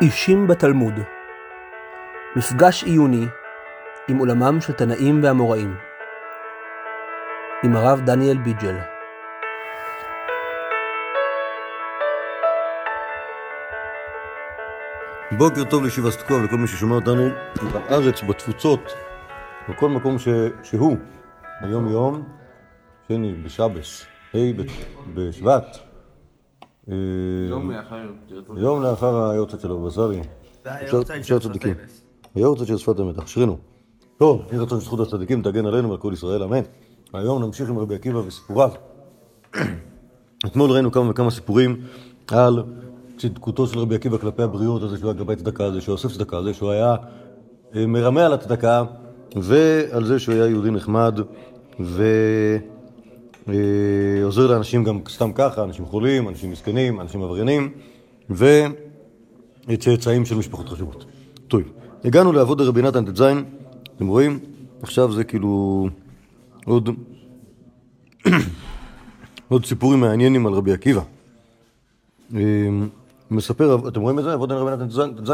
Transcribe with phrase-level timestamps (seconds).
[0.00, 0.94] אישים בתלמוד
[2.36, 3.26] מפגש עיוני
[4.08, 5.76] עם עולמם של תנאים ואמוראים
[7.62, 8.76] עם הרב דניאל ביג'ל
[15.38, 17.28] בוקר טוב לישיבה תקוע ולכל מי ששומע אותנו
[17.72, 18.92] בארץ, בתפוצות,
[19.68, 20.28] בכל מקום ש...
[20.62, 20.96] שהוא.
[21.60, 22.28] היום יום
[23.08, 24.38] שני בשבס, ה'
[25.14, 25.85] בשבט.
[26.90, 26.94] אה,
[28.56, 29.88] יום לאחר היורצת של הבבא.
[32.34, 33.56] היורצת של שפת אמת, אשרינו.
[34.16, 36.60] טוב, יהי רצון שזכות הצדיקים תגן עלינו ועל כל ישראל, אמן.
[37.12, 38.70] היום נמשיך עם רבי עקיבא וסיפוריו.
[40.46, 41.80] אתמול ראינו כמה וכמה סיפורים
[42.28, 42.62] על
[43.18, 46.36] צדקותו של רבי עקיבא כלפי הבריאות, הזה שהוא היה גבי צדקה, הזה שהוא אוסף צדקה,
[46.36, 46.96] הזה שהוא היה
[47.74, 48.82] אה, מרמה על הצדקה,
[49.36, 51.20] ועל זה שהוא היה יהודי נחמד,
[53.46, 57.72] ועוזר לאנשים גם סתם ככה, אנשים חולים, אנשים מסכנים, אנשים עבריינים,
[59.68, 61.04] וצאצאים של משפחות חשובות.
[61.48, 61.60] טוב,
[62.04, 63.22] הגענו לעבוד רבי נתן ט"ז,
[63.96, 64.38] אתם רואים?
[64.82, 65.88] עכשיו זה כאילו
[66.64, 66.88] עוד,
[69.48, 71.02] עוד סיפורים מעניינים על רבי עקיבא.
[73.30, 74.32] מספר, אתם רואים את זה?
[74.32, 75.30] עבוד רבי נתן ט"ז?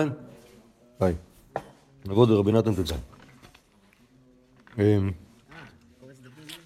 [1.01, 1.15] היי.
[2.09, 2.93] עבוד רבי נתן ט"ז.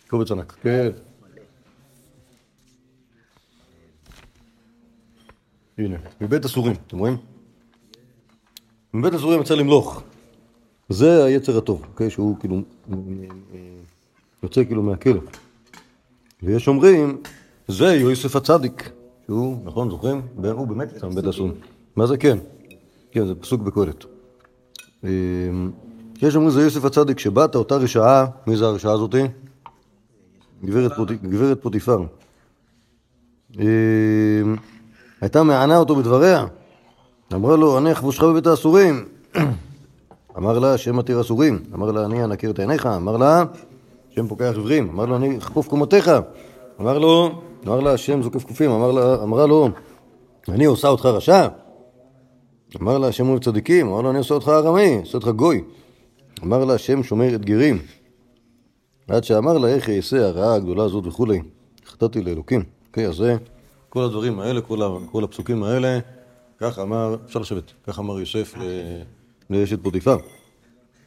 [0.09, 0.57] קובץ ענק.
[0.63, 0.91] כן.
[5.79, 7.17] הנה, מבית אסורים, אתם רואים?
[8.95, 10.03] מבית אסורים יצא למלוך.
[10.89, 12.11] זה היצר הטוב, אוקיי?
[12.11, 12.61] שהוא כאילו
[14.43, 15.21] יוצא כאילו מהכלא.
[16.43, 17.23] ויש אומרים,
[17.69, 18.91] זה יוסף הצדיק,
[19.27, 20.23] שהוא, נכון, זוכרים?
[20.37, 21.55] הוא באמת יצא מבית אסורים.
[21.97, 22.39] מה זה כן?
[23.11, 24.05] כן, זה פסוק בקהלת.
[26.23, 29.23] יש אומרים זה יוסף הצדיק, שבאת אותה רשעה, מי זה הרשעה הזאתי?
[30.65, 32.05] גברת פוטיפר.
[35.21, 36.47] הייתה מענה אותו בדבריה.
[37.35, 39.05] אמרה לו, אני אחבושך בבית האסורים.
[40.39, 41.63] אמר לה, שם עתיר אסורים.
[41.75, 42.87] אמר לה, אני אנקר את עיניך.
[42.87, 43.45] אמר לה,
[44.11, 44.89] שם פוקח עברים.
[44.89, 46.11] אמר לו, אני אכפוף קומותיך.
[46.81, 47.31] אמר לו,
[47.67, 48.71] אמר לה, השם זוקף קופים.
[48.71, 49.69] אמר לה, אמרה לו,
[50.49, 51.49] אני עושה אותך רשע.
[52.83, 53.89] אמר לה, השם אוהב צדיקים.
[53.89, 55.65] אמר לו, אני עושה אותך ארמי, עושה אותך גוי.
[56.45, 57.79] אמר לה, השם שומר את גרים.
[59.09, 61.43] עד שאמר לה, איך אעשה הרעה הגדולה הזאת וכולי.
[61.87, 62.63] חטאתי לאלוקים.
[62.87, 63.37] אוקיי, אז זה
[63.89, 65.99] כל הדברים האלה, כל, ה, כל הפסוקים האלה,
[66.59, 68.55] כך אמר, אפשר לשבת, כך אמר יוסף
[69.51, 70.17] לאשת פוטיפר.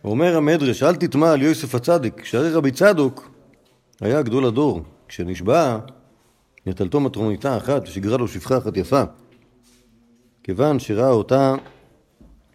[0.03, 3.29] אומר המדרש, אל תטמע על יוסף הצדיק, שהרי רבי צדוק
[4.01, 4.81] היה גדול הדור.
[5.07, 5.79] כשנשבע,
[6.65, 9.03] נטלתו מטרוניתה אחת ושגרה לו שפחה אחת יפה.
[10.43, 11.55] כיוון שראה אותה,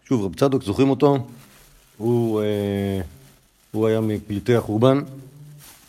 [0.05, 1.19] שוב, רבי צדוק, זוכרים אותו?
[1.97, 3.01] הוא, אה,
[3.73, 5.01] הוא היה מפליטי החורבן,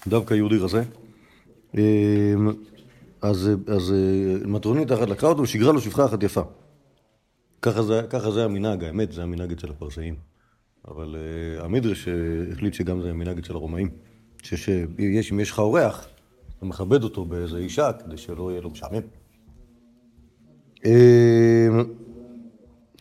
[0.07, 0.83] דווקא יהודי רזה.
[1.77, 2.33] אה,
[3.21, 3.93] אז, אז
[4.45, 6.41] מטרונית אחת לקחה אותו ושגרה לו שפחה אחת יפה.
[7.61, 10.15] ככה זה, ככה זה המנהג, האמת, זה המנהג אצל הפרסאים.
[10.87, 12.07] אבל uh, המדרש
[12.51, 13.89] החליט שגם זה המנהג אצל הרומאים.
[14.43, 16.07] שיש, אם יש לך אורח,
[16.57, 19.01] אתה מכבד אותו באיזה אישה כדי שלא יהיה לו משעמם.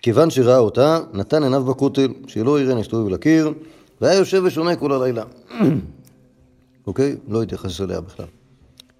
[0.02, 3.54] כיוון שראה אותה, נתן עיניו בכותל, שלא יראה נשתו לקיר,
[4.00, 5.25] והיה יושב ושונה כל הלילה.
[6.86, 7.16] אוקיי?
[7.28, 8.26] לא התייחס אליה בכלל.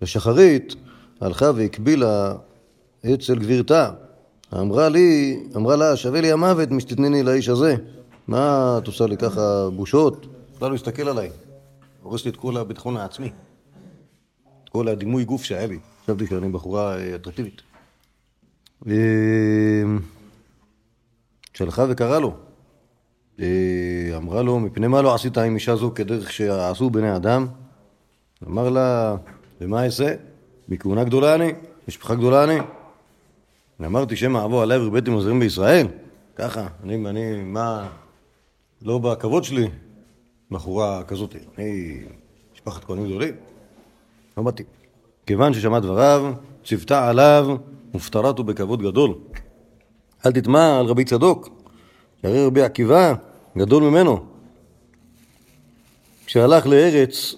[0.03, 0.75] לשחרית
[1.25, 2.35] הלכה והקבילה
[3.15, 3.91] אצל גבירתה.
[4.55, 7.77] אמרה לי, אמרה לה, שווה לי המוות משתתנני לאיש הזה.
[8.29, 10.27] מה את עושה לי ככה בושות?
[10.55, 11.31] בכלל לא הסתכל עליי.
[12.03, 13.31] הורס לי את כל הביטחון העצמי.
[14.65, 15.79] את כל הדימוי גוף שהיה לי.
[16.05, 17.63] חשבתי שאני בחורה אטרקטיבית.
[21.55, 22.35] שהלכה וקרא לו.
[24.17, 27.47] אמרה לו, מפני מה לא עשית עם אישה זו כדרך שעשו בני אדם?
[28.47, 29.17] אמר לה,
[29.61, 30.15] ומה אעשה?
[30.69, 31.53] מכהונה גדולה אני,
[31.89, 32.59] משפחה גדולה אני.
[33.87, 35.87] אמרתי, שמא אבוא עליי וריבאתי מוזרים בישראל?
[36.37, 37.89] ככה, אני, אני, מה,
[38.83, 39.69] לא בכבוד שלי,
[40.51, 42.01] בחורה כזאת, אני
[42.55, 43.35] משפחת כהנים גדולים.
[44.37, 44.63] לא באתי.
[45.27, 46.33] כיוון ששמע דבריו,
[46.65, 47.57] ציוותה עליו,
[47.95, 49.15] ופטרתו בכבוד גדול.
[50.27, 51.49] אל תטמע על רבי צדוק,
[52.23, 53.15] שהרי רבי עקיבא
[53.59, 54.25] גדול ממנו.
[56.27, 57.35] כשהלך לארץ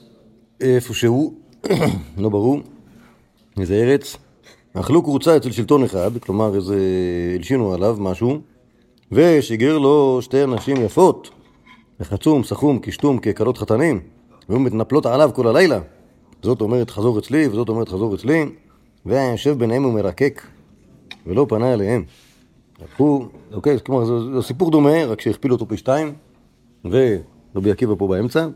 [0.60, 1.34] איפה שהוא,
[2.18, 2.60] לא ברור,
[3.60, 4.16] איזה ארץ,
[4.74, 6.78] אכלו קבוצה אצל שלטון אחד, כלומר איזה,
[7.34, 8.40] הלשינו עליו משהו,
[9.12, 11.30] ושיגר לו שתי נשים יפות,
[12.00, 14.00] לחצום, סכום, קשתום, ככלות חתנים,
[14.48, 15.80] והיו מתנפלות עליו כל הלילה.
[16.42, 18.46] זאת אומרת חזור אצלי, וזאת אומרת חזור אצלי,
[19.06, 20.42] והיה יושב ביניהם ומרקק,
[21.26, 22.04] ולא פנה אליהם.
[22.82, 24.04] לקחו, אוקיי, כלומר
[24.34, 26.12] זה סיפור דומה, רק שהכפילו אותו פי שתיים,
[26.84, 28.46] ורבי עקיבא פה באמצע.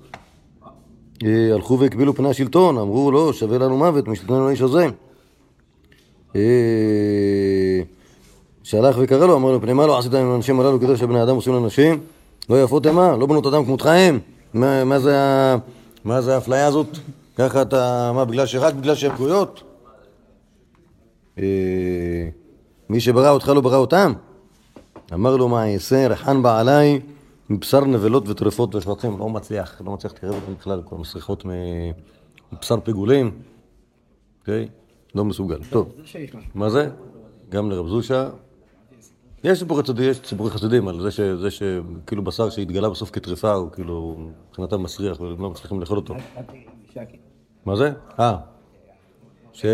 [1.24, 4.86] הלכו והקבילו פני השלטון, אמרו לא, שווה לנו מוות, משתתנו לאיש הזה.
[8.62, 11.36] שהלך וקרא לו, אמר לו, פני מה לא עשית עם האנשים הללו כדי שבני אדם
[11.36, 12.00] עושים לנשים?
[12.50, 14.18] לא יפות המה, לא בנות אדם כמותך הם.
[14.54, 14.84] מה,
[16.04, 16.86] מה זה האפליה הזאת?
[17.36, 19.62] ככה אתה, מה, בגלל שרק בגלל שהן גויות?
[21.38, 21.44] אה,
[22.90, 24.12] מי שברא אותך לא ברא אותם?
[25.14, 26.08] אמר לו, מה אעשה?
[26.08, 27.00] ריחן בעליי
[27.50, 29.18] מבשר נבלות וטרפות ושבצים.
[29.18, 31.44] לא מצליח, לא מצליח לקרב אותם בכלל, כל מסריחות
[32.52, 33.38] מבשר פיגולים.
[34.40, 34.68] אוקיי?
[35.14, 35.58] לא מסוגל.
[35.70, 35.92] טוב.
[36.54, 36.90] מה זה?
[37.48, 38.28] גם לרב זושה.
[39.44, 43.52] יש סיפורי צדיקים, יש סיפורי חסידים על זה, ש, זה שכאילו בשר שהתגלה בסוף כטריפה
[43.52, 44.16] הוא כאילו
[44.48, 46.14] מבחינתם מסריח והם לא מצליחים לאכול אותו.
[47.64, 47.92] מה זה?
[48.18, 48.36] אה.
[49.52, 49.64] ש...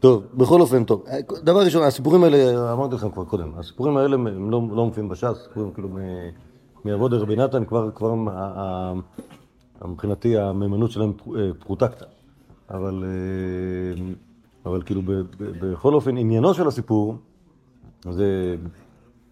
[0.00, 1.04] טוב, בכל אופן, טוב.
[1.42, 2.36] דבר ראשון, הסיפורים האלה,
[2.72, 5.88] אמרתי לכם כבר קודם, הסיפורים האלה הם לא, לא מופיעים בש"ס, סיפורים כאילו
[6.84, 8.94] מעבוד רבי נתן, כבר, כבר ה-
[9.82, 12.06] ה- מבחינתי המהימנות שלהם פ- אה, פחותה קצת.
[12.70, 14.12] אבל, אה,
[14.66, 17.14] אבל כאילו, ב- ב- בכל אופן, עניינו של הסיפור,
[18.10, 18.56] זה...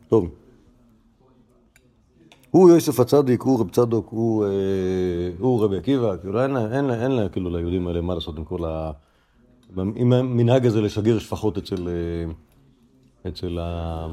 [0.09, 0.29] טוב.
[2.57, 4.51] הוא יוסף הצדיק, הוא רב צדוק, הוא, אה,
[5.39, 8.65] הוא רבי עקיבא, כאילו אין, אין, אין לה כאילו ליהודים האלה מה לעשות עם כל
[8.65, 8.91] ה...
[9.77, 11.89] עם המנהג הזה לשגר שפחות אצל...
[11.89, 12.33] אה,
[13.31, 14.07] אצל ה...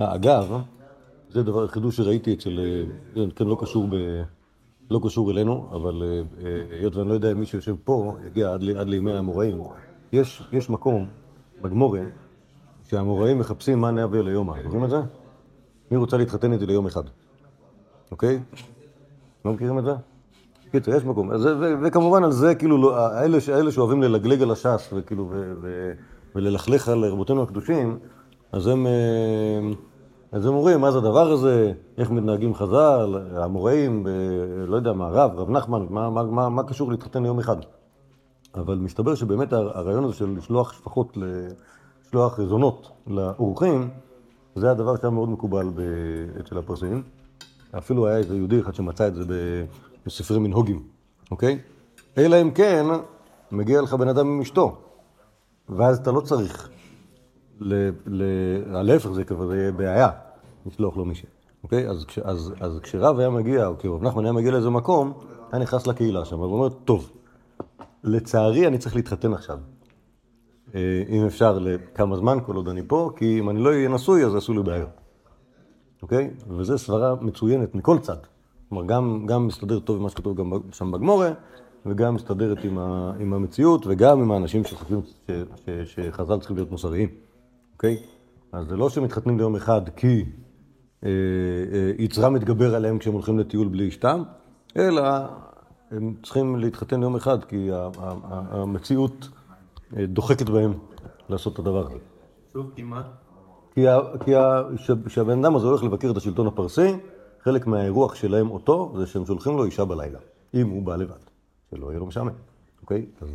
[0.00, 0.62] אה, אגב,
[1.30, 2.60] זה דבר, חידוש שראיתי אצל...
[2.60, 2.82] אה,
[3.16, 4.22] זה כן, לא קשור ב...
[4.90, 8.52] לא קשור אלינו, אבל אה, אה, היות ואני לא יודע אם מי שיושב פה יגיע
[8.52, 9.62] עד, עד לימי האמוראים,
[10.12, 11.06] יש, יש מקום
[11.62, 12.02] בגמורה
[12.88, 15.00] שהאמוראים מחפשים מה נעביר ליומא, זוכרים את זה?
[15.90, 17.02] מי רוצה להתחתן איתי ליום אחד,
[18.14, 18.40] אוקיי?
[19.44, 19.92] לא מכירים את זה?
[20.70, 21.30] קיצר, יש מקום.
[21.82, 23.40] וכמובן על זה, כאילו, לא, האלה,
[23.70, 25.30] שאוהבים ללגלג על הש"ס, וכאילו,
[26.34, 27.98] וללכלך על רבותינו הקדושים,
[28.52, 28.92] אז הם, אה,
[30.32, 34.06] אז הם אומרים, מה זה הדבר הזה, איך מתנהגים חז"ל, המוראים,
[34.66, 37.56] לא יודע מה, רב, רב נחמן, מה, מה, מה, מה קשור להתחתן ליום אחד?
[38.54, 41.18] אבל מסתבר שבאמת הר- הרעיון הזה של לשלוח שפחות,
[42.06, 43.90] לשלוח זונות לאורחים,
[44.54, 45.66] זה הדבר שהיה מאוד מקובל
[46.40, 47.02] אצל הפרסים.
[47.78, 49.24] אפילו היה איזה יהודי אחד שמצא את זה
[50.06, 50.82] בספרי מנהוגים,
[51.30, 51.58] אוקיי?
[52.18, 52.86] אלא אם כן,
[53.52, 54.76] מגיע לך בן אדם עם אשתו,
[55.68, 56.68] ואז אתה לא צריך,
[58.66, 60.10] להפך זה כבר יהיה בעיה,
[60.66, 61.28] לשלוח לו מישהי,
[61.62, 61.88] אוקיי?
[61.88, 65.12] אז, אז, אז כשרב היה מגיע, או כשרב נחמן היה מגיע לאיזה מקום,
[65.52, 67.10] היה נכנס לקהילה שם, ואומר, טוב,
[68.04, 69.58] לצערי אני צריך להתחתן עכשיו.
[70.74, 74.24] אה, אם אפשר לכמה זמן, כל עוד אני פה, כי אם אני לא אהיה נשוי,
[74.24, 75.03] אז יעשו לי בעיות.
[76.04, 76.30] אוקיי?
[76.48, 78.16] וזו סברה מצוינת מכל צד.
[78.68, 81.32] כלומר, גם, גם מסתדר טוב עם מה שכתוב גם שם בגמורה,
[81.86, 85.00] וגם מסתדרת עם, ה, עם המציאות, וגם עם האנשים שחושבים
[85.84, 87.08] שחז"ל צריכים להיות מוסריים,
[87.72, 87.96] אוקיי?
[88.52, 90.24] אז זה לא שמתחתנים ביום אחד כי
[91.04, 91.08] אה,
[91.72, 94.22] אה, יצרה מתגבר עליהם כשהם הולכים לטיול בלי אשתם,
[94.76, 95.02] אלא
[95.90, 99.28] הם צריכים להתחתן יום אחד כי ה, ה, ה, המציאות
[99.96, 100.72] אה, דוחקת בהם
[101.28, 101.98] לעשות את הדבר הזה.
[102.52, 103.23] שוב, כמעט.
[103.74, 103.84] כי,
[105.06, 106.92] כשהבן אדם הזה הולך לבקר את השלטון הפרסי,
[107.42, 110.18] חלק מהאירוח שלהם אותו זה שהם שולחים לו אישה בלילה,
[110.54, 111.14] אם הוא בא לבד,
[111.70, 112.32] שלא יהיה לו משעמם,
[112.82, 113.06] אוקיי?
[113.20, 113.28] אז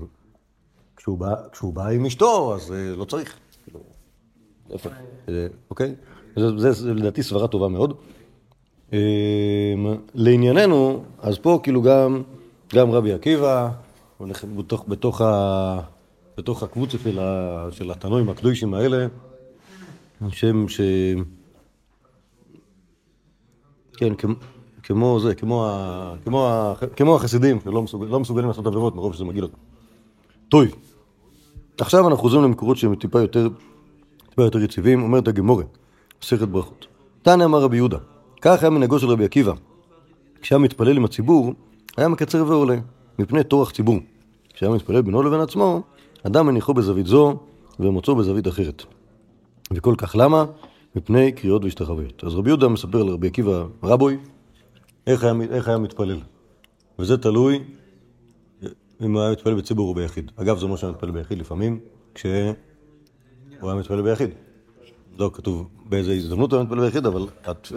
[0.95, 3.37] כשהוא בא, כשהוא בא עם אשתו, אז אה, לא צריך.
[3.63, 3.79] כאילו?
[5.29, 5.95] אה, אוקיי?
[6.35, 7.93] זה, לדעתי סברה טובה מאוד.
[8.93, 9.73] אה,
[10.13, 12.23] לענייננו, אז פה כאילו גם,
[12.75, 13.69] גם רבי עקיבא,
[14.57, 15.21] בתוך, בתוך,
[16.37, 16.97] בתוך הקבוצה
[17.71, 19.07] של התנועים הקדושים האלה,
[20.29, 20.81] שם ש...
[23.97, 24.13] כן,
[24.83, 25.35] כמו, זה,
[26.95, 29.57] כמו, החסידים, שלא מסוגל, לא מסוגלים לעשות עבירות מרוב שזה מגעיל אותם.
[30.49, 30.63] טוב,
[31.77, 33.49] עכשיו אנחנו חוזרים למקורות שהם טיפה יותר,
[34.29, 35.63] טיפה יותר יציבים, אומרת הגמורה,
[36.23, 36.87] מסכת ברכות.
[37.21, 37.97] תנא אמר רבי יהודה,
[38.41, 39.53] כך היה מנהגו של רבי עקיבא.
[40.41, 41.53] כשהיה מתפלל עם הציבור,
[41.97, 42.75] היה מקצר ועולה,
[43.19, 43.97] מפני טורח ציבור.
[44.53, 45.81] כשהיה מתפלל בינו לבין עצמו,
[46.23, 47.39] אדם מניחו בזווית זו
[47.79, 48.83] ומוצאו בזווית אחרת.
[49.73, 50.45] וכל כך למה?
[50.95, 52.23] מפני קריאות והשתחוויות.
[52.23, 54.17] אז רבי יהודה מספר לרבי עקיבא רבוי,
[55.07, 56.19] איך היה, איך היה מתפלל.
[56.99, 57.63] וזה תלוי
[59.01, 60.31] אם הוא היה מתפלל בציבור או ביחיד.
[60.35, 61.79] אגב, זה אומר שהיה מתפלל ביחיד לפעמים,
[62.15, 62.33] כשהוא
[63.61, 64.29] היה מתפלל ביחיד.
[65.17, 67.27] לא כתוב באיזה הזדמנות הוא היה מתפלל ביחיד, אבל,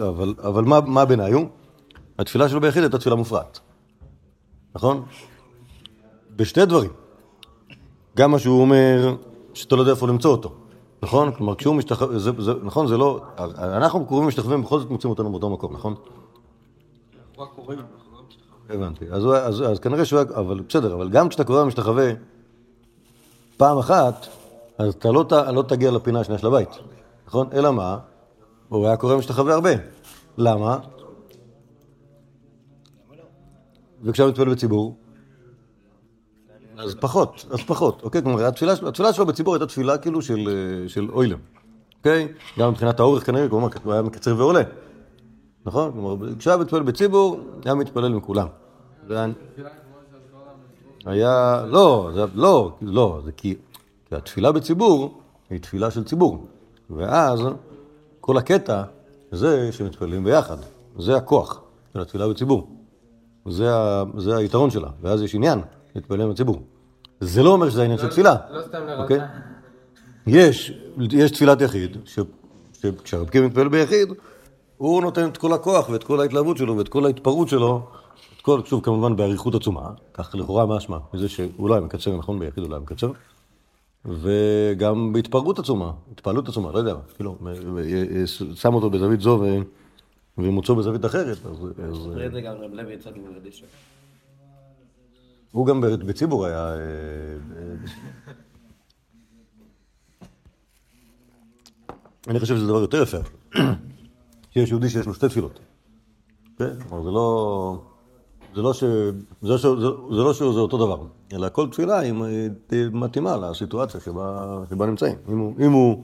[0.07, 1.45] אבל, אבל מה, מה בעיניי הוא?
[2.19, 3.59] התפילה שלו ביחיד הייתה תפילה מופרעת.
[4.75, 5.05] נכון?
[6.35, 6.91] בשתי דברים.
[8.17, 9.15] גם מה שהוא אומר,
[9.53, 10.55] שאתה לא יודע איפה למצוא אותו.
[11.03, 11.31] נכון?
[11.31, 13.21] כלומר, כשהוא משתחווה, זה, זה, נכון, זה לא...
[13.57, 15.95] אנחנו קרובים משתחווים, בכל זאת מוצאים אותנו באותו מקום, נכון?
[17.37, 17.47] לא.
[18.69, 19.05] הבנתי.
[19.11, 20.29] אז, אז, אז כנראה שהוא היה...
[20.35, 22.11] אבל בסדר, אבל גם כשאתה קורא ומשתחווה
[23.57, 24.27] פעם אחת,
[24.77, 26.69] אז אתה לא, לא תגיע לפינה השנייה של הבית,
[27.27, 27.47] נכון?
[27.53, 27.97] אלא מה?
[28.69, 29.71] הוא היה קורא ומשתחווה הרבה.
[30.37, 30.77] למה?
[34.03, 34.95] וכשאתה מתפלל בציבור,
[36.77, 38.21] אז פחות, אז פחות, אוקיי?
[38.23, 41.37] כלומר, התפילה, התפילה שלו בציבור הייתה תפילה כאילו של, אה, של אוילם,
[41.97, 42.27] אוקיי?
[42.59, 44.61] גם מבחינת האורך כנראה, כלומר, הוא היה מקצר ועולה,
[45.65, 45.91] נכון?
[45.91, 48.47] כלומר, כשהיה מתפלל בציבור, היה מתפלל עם כולם.
[49.07, 49.25] זה
[51.05, 53.55] היה- לא, זה, לא, לא, זה כי,
[54.09, 56.47] כי התפילה בציבור היא תפילה של ציבור,
[56.89, 57.39] ואז
[58.21, 58.83] כל הקטע
[59.31, 60.57] זה שמתפללים ביחד,
[60.99, 61.61] זה הכוח
[61.93, 62.67] של התפילה בציבור,
[63.49, 63.69] זה,
[64.17, 65.59] זה היתרון שלה, ואז יש עניין
[65.95, 66.61] להתפלל עם הציבור.
[67.19, 69.17] זה לא אומר שזה העניין של תפילה, לא סתם אוקיי?
[69.17, 69.33] לרקה.
[70.27, 70.73] יש,
[71.11, 72.19] יש תפילת יחיד, ש-
[72.73, 74.09] שכשהרב קים מתפלל ביחיד,
[74.77, 77.87] הוא נותן את כל הכוח ואת כל ההתלהבות שלו ואת כל ההתפרעות שלו,
[78.37, 82.39] את כל, שוב כמובן באריכות עצומה, כך לכאורה משמע, מזה שהוא לא היה מקצר נכון
[82.39, 83.11] ביחיד, לא היה מקצר,
[84.05, 87.37] וגם בהתפרעות עצומה, התפעלות עצומה, לא יודע, כאילו,
[88.55, 89.43] שם אותו בזווית זו
[90.37, 92.09] ומוצאו בזווית אחרת, אז, אז
[95.53, 96.67] הוא גם בציבור היה...
[96.67, 96.75] אה,
[97.57, 97.75] אה,
[102.27, 103.17] אני חושב שזה דבר יותר יפה,
[104.51, 105.59] שיש יהודי שיש לו שתי תפילות.
[106.57, 106.73] כן?
[106.89, 107.81] זה לא...
[108.55, 108.83] זה לא, ש...
[109.41, 109.61] זה, לא ש...
[110.15, 112.13] זה לא שזה אותו דבר, אלא כל תפילה היא
[112.91, 115.15] מתאימה לסיטואציה שבה, שבה נמצאים.
[115.29, 116.03] אם הוא, אם הוא,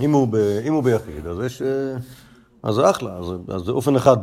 [0.00, 0.34] אם הוא, ב...
[0.36, 1.62] אם הוא ביחיד, אז יש...
[1.62, 1.96] אה,
[2.62, 4.16] אז זה אחלה, אז, אז זה אופן אחד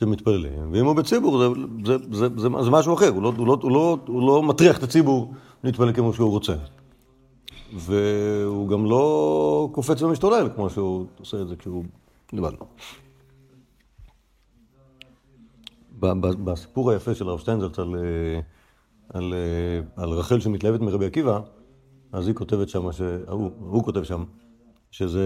[0.00, 1.48] שמתפללים, ואם הוא בציבור זה,
[1.84, 4.78] זה, זה, זה, זה משהו אחר, הוא לא, הוא, לא, הוא, לא, הוא לא מטריח
[4.78, 6.54] את הציבור להתפלל כמו שהוא רוצה.
[7.74, 11.84] והוא גם לא קופץ ומשתולל כמו שהוא עושה את זה כשהוא
[12.32, 12.50] לבד.
[16.44, 18.40] בסיפור היפה של הרב שטיינזלץ על, אה,
[19.08, 21.40] על, אה, על רחל שמתלהבת מרבי עקיבא,
[22.12, 23.00] אז היא כותבת שם, ש...
[23.28, 24.24] הוא, הוא כותב שם,
[24.90, 25.24] שזה,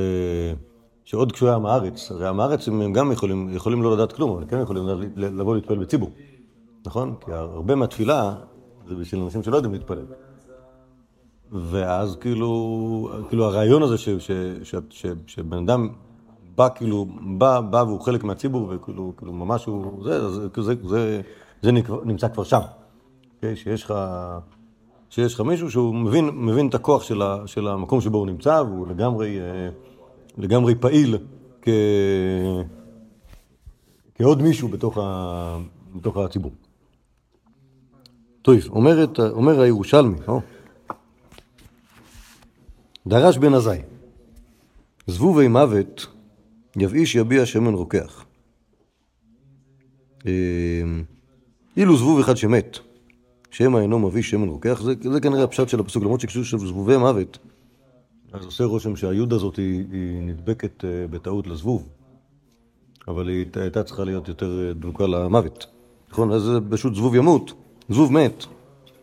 [1.05, 4.31] שעוד כשהוא היה עם הארץ, הרי עם הארץ הם גם יכולים, יכולים לא לדעת כלום,
[4.31, 6.11] אבל כן יכולים לבוא להתפלל בציבור,
[6.87, 7.15] נכון?
[7.25, 8.35] כי הרבה מהתפילה
[8.89, 10.05] זה בשביל אנשים שלא יודעים להתפלל.
[11.53, 14.31] ואז כאילו, כאילו הרעיון הזה ש, ש,
[14.63, 15.89] ש, ש, שבן אדם
[16.55, 17.07] בא כאילו,
[17.39, 21.21] בא, בא והוא חלק מהציבור וכאילו, כאילו ממש הוא, זה, זה, זה, זה,
[21.63, 21.71] זה
[22.05, 22.61] נמצא כבר שם.
[23.41, 23.95] Okay, שיש לך,
[25.11, 28.63] שיש לך מישהו שהוא מבין, מבין את הכוח של, ה, של המקום שבו הוא נמצא
[28.67, 29.69] והוא לגמרי, אה,
[30.39, 31.19] לגמרי פעיל
[31.63, 31.69] כ,
[34.15, 35.59] כעוד מישהו בתוך, ה,
[35.95, 36.53] בתוך הציבור.
[38.43, 40.41] טוב, אומרת, אומר הירושלמי, או.
[43.07, 43.83] דרש בן עזאי,
[45.07, 46.07] זבובי מוות
[46.77, 48.25] יבאיש יביע שמן רוקח.
[50.27, 50.33] אה,
[51.77, 52.79] אילו זבוב אחד שמת,
[53.51, 56.97] שמא אינו מביא שמן רוקח, זה, זה כנראה הפשט של הפסוק, למרות שכשהוא של זבובי
[56.97, 57.39] מוות,
[58.35, 61.89] אז עושה רושם שהיוד הזאת היא, היא נדבקת אה, בטעות לזבוב,
[63.09, 65.67] אבל היא הייתה- צריכה להיות יותר אה, דבוקה למוות.
[66.11, 66.33] נכון?
[66.33, 67.53] אז זה פשוט זבוב ימות,
[67.89, 68.45] זבוב מת,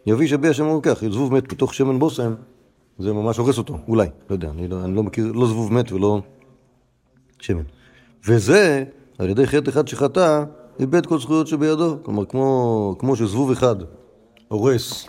[0.06, 2.34] יביא יביע שמן רוקח, זבוב מת בתוך שמן בושם,
[3.00, 5.92] זה ממש הורס אותו, אולי, לא יודע, אני לא, אני לא מכיר, לא זבוב מת
[5.92, 6.22] ולא
[7.40, 7.64] שמן.
[8.28, 8.84] וזה,
[9.18, 10.44] על ידי חטא אחד שחטא,
[10.80, 11.98] איבד כל זכויות שבידו.
[12.04, 13.76] כלומר, כמו, כמו שזבוב אחד
[14.48, 15.08] הורס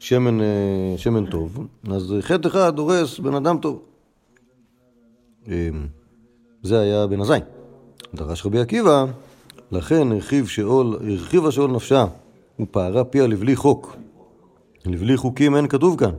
[0.00, 3.82] שמן, אה, שמן טוב, אז חטא אחד הורס בן אדם טוב.
[5.48, 5.68] אה,
[6.62, 7.40] זה היה בן עזאי.
[8.14, 9.04] דרש רבי עקיבא,
[9.72, 12.06] לכן הרחיב שאול, הרחיבה שאול נפשה
[12.60, 13.96] ופערה פיה לבלי חוק.
[14.86, 16.12] לבלי חוקים אין כתוב כאן,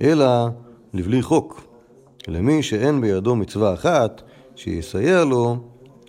[0.00, 0.26] אלא
[0.94, 1.64] לבלי חוק.
[2.28, 4.22] למי שאין בידו מצווה אחת,
[4.56, 5.56] שיסייע לו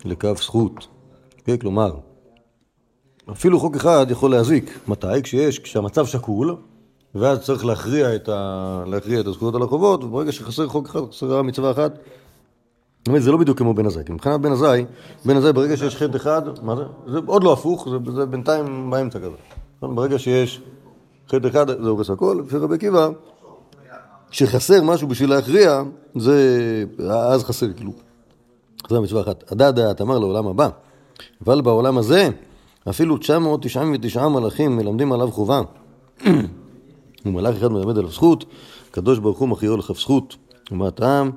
[0.04, 0.86] לקו זכות.
[1.44, 1.94] כן, כלומר,
[3.32, 4.78] אפילו חוק אחד יכול להזיק.
[4.88, 5.22] מתי?
[5.22, 6.56] כשיש, כשהמצב שקול,
[7.14, 8.84] ואז צריך להכריע את, ה...
[8.86, 11.98] להכריע את הזכויות על החובות, וברגע שחסר חוק אחד, חסרה מצווה אחת,
[13.06, 14.84] באמת, זה לא בדיוק כמו בן עזאי, כי מבחינת בן עזאי,
[15.24, 16.82] בן עזאי ברגע שיש חטא אחד, מה זה?
[17.06, 19.36] זה עוד לא הפוך, זה, זה בינתיים באמצע כזה.
[19.76, 19.96] נכון?
[19.96, 20.60] ברגע שיש
[21.28, 23.08] חטא אחד, זה הורס הכל, לפי רבי עקיבא,
[24.30, 25.82] כשחסר משהו בשביל להכריע,
[26.16, 26.84] זה...
[27.08, 27.92] אז חסר כאילו.
[28.88, 29.52] זו המצווה אחת.
[29.52, 30.68] הדע דעת אמר לעולם הבא,
[31.44, 32.28] אבל בעולם הזה,
[32.90, 35.60] אפילו 999 מלאכים מלמדים עליו חובה.
[37.26, 38.44] ומלאך אחד מלמד עליו זכות,
[38.90, 40.36] הקדוש ברוך הוא מכריעו לכף זכות.
[40.70, 41.30] ומה הטעם?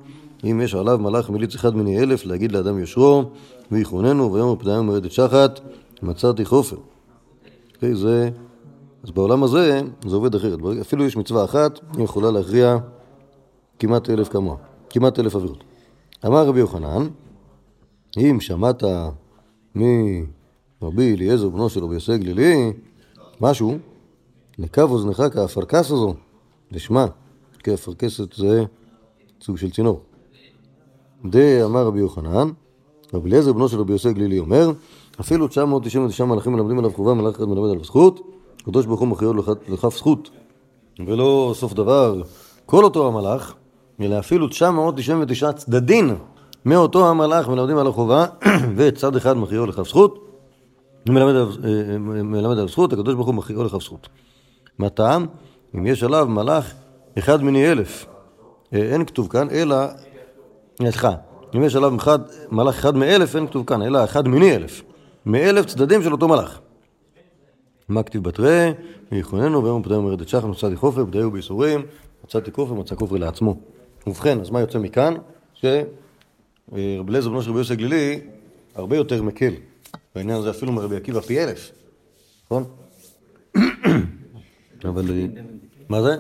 [0.44, 3.24] אם יש עליו מלאך מליץ אחד מני אלף, להגיד לאדם יושרו,
[3.72, 5.60] ויחוננו, ויום הפדיים מרדת שחת,
[6.01, 6.77] מצאתי חופר.
[7.75, 8.30] אוקיי, זה...
[9.04, 10.60] אז בעולם הזה זה עובד אחרת.
[10.82, 12.77] אפילו יש מצווה אחת, היא יכולה להכריע
[13.80, 14.56] כמעט אלף כמוה,
[14.89, 15.63] כמעט אלף עבירות.
[16.25, 17.08] אמר רבי יוחנן,
[18.18, 18.84] אם שמעת
[19.75, 22.74] מרבי אליעזר בנו של רבי יוסי גלילי
[23.42, 23.77] משהו,
[24.59, 26.13] לקו אוזנך כאפרכס הזו,
[26.71, 27.05] לשמה,
[27.63, 28.63] כי אפרכסת זה
[29.41, 30.01] סוג של צינור.
[31.25, 32.50] דה אמר רבי יוחנן,
[33.13, 34.71] רבי אליעזר בנו של רבי יוסי גלילי אומר,
[35.19, 38.19] אפילו 999 מלאכים מלמדים עליו חובה, מלאך אחד מלמד עליו זכות,
[38.62, 40.29] הקדוש ברוך הוא מכריעו לכ- לכף זכות.
[41.07, 42.21] ולא סוף דבר
[42.65, 43.53] כל אותו המלאך,
[44.01, 46.15] אלא אפילו 999 צדדים
[46.65, 48.25] מאותו המלאך מלמדים עליו חובה,
[48.75, 50.19] וצד אחד מכריעו לכף זכות,
[51.09, 54.07] עליו, אה, מלמד עליו זכות, הקדוש ברוך הוא מכריעו לכף זכות.
[54.77, 55.25] מה טעם?
[55.75, 56.74] אם יש עליו מלאך
[57.17, 58.05] אחד מני אלף.
[58.74, 59.75] אה, אין כתוב כאן, אלא,
[60.79, 61.12] סליחה,
[61.55, 62.20] אם יש עליו אחד,
[62.51, 64.82] מלאך אחד מאלף, אין כתוב כאן, אלא אחד מני אלף.
[65.25, 66.60] מאלף צדדים של אותו מלאך.
[67.89, 68.74] מה כתיב בתרי?
[69.12, 71.86] ויכוננו ויום פדאי אומרת את שחר מצאתי חופר, פדאי בייסורים,
[72.24, 73.58] מצאתי כופר, מצא כופר לעצמו.
[74.08, 75.13] ובכן, אז מה יוצא מכאן?
[75.53, 78.20] שרבי אליעזר בנו של רבי יוסי הגלילי
[78.75, 79.53] הרבה יותר מקל.
[80.15, 81.72] בעניין הזה אפילו מרבי עקיבא פי אלף,
[82.46, 82.63] נכון?
[84.88, 85.12] אבל...
[85.12, 85.25] אה,
[85.89, 86.15] מה זה?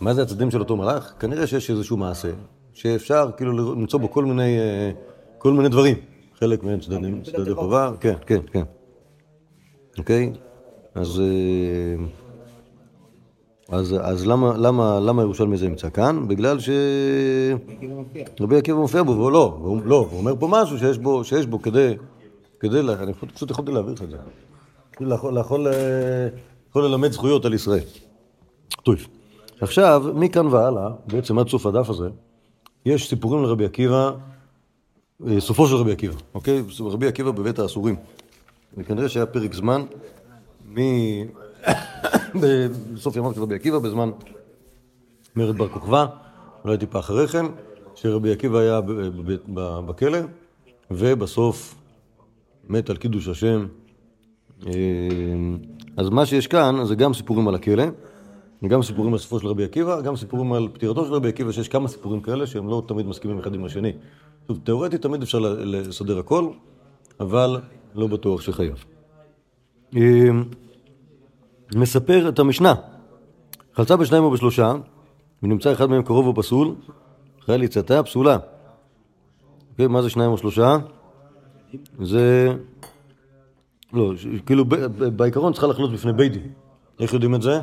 [0.00, 1.14] מה זה הצדדים של אותו מלאך?
[1.20, 2.28] כנראה שיש איזשהו מעשה
[2.72, 4.90] שאפשר כאילו למצוא בו כל מיני, אה,
[5.38, 5.96] כל מיני דברים.
[6.38, 8.62] חלק מהם צדדים, צדדי חובה, כן, כן, כן.
[9.98, 10.32] אוקיי?
[10.94, 12.04] אז, אה,
[13.78, 16.28] אז, אז למה, למה, למה ירושלמי זה נמצא כאן?
[16.28, 16.70] בגלל ש...
[18.40, 21.46] רבי עקיבא מופיע בו, והוא לא, והוא, לא, הוא אומר פה משהו שיש בו, שיש
[21.46, 21.94] בו כדי,
[22.60, 24.16] כדי, אני פשוט- יכולתי להעביר לך את זה.
[25.00, 25.72] יכול, יכול, אה,
[26.74, 27.84] יכול ללמד זכויות על ישראל.
[28.82, 28.96] טוב.
[29.60, 32.08] עכשיו, מכאן והלאה, בעצם עד סוף הדף הזה,
[32.86, 34.10] יש סיפורים לרבי עקיבא,
[35.26, 36.62] אה, סופו של רבי עקיבא, אוקיי?
[36.80, 37.96] רבי עקיבא בבית האסורים.
[38.76, 39.82] וכנראה שהיה פרק זמן
[40.74, 40.78] מ...
[42.94, 44.10] בסוף ימיו של רבי עקיבא, בזמן
[45.36, 46.06] מרד בר כוכבא,
[46.64, 47.46] אולי טיפה אחרי כן,
[47.94, 48.80] שרבי עקיבא היה
[49.86, 50.18] בכלא,
[50.90, 51.74] ובסוף
[52.68, 53.66] מת על קידוש השם.
[55.96, 57.84] אז מה שיש כאן זה גם סיפורים על הכלא,
[58.62, 61.68] וגם סיפורים על סופו של רבי עקיבא, גם סיפורים על פטירתו של רבי עקיבא, שיש
[61.68, 63.92] כמה סיפורים כאלה שהם לא תמיד מסכימים אחד עם השני.
[64.46, 66.48] שוב, תאורטית תמיד אפשר לסדר הכל,
[67.20, 67.60] אבל
[67.94, 68.84] לא בטוח שחייב.
[69.96, 70.00] אה,
[71.76, 72.74] מספר את המשנה.
[73.74, 74.72] חלצה בשניים או בשלושה,
[75.42, 76.74] ונמצא אחד מהם קרוב או פסול,
[77.40, 78.38] אחרי ליצתה פסולה.
[79.70, 80.76] אוקיי, מה זה שניים או שלושה?
[82.02, 82.54] זה...
[83.94, 84.12] לא,
[84.46, 84.64] כאילו
[85.16, 86.52] בעיקרון צריכה לחלות בפני בית דין.
[87.00, 87.60] איך יודעים את זה?